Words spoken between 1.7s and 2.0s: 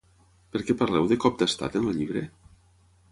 en el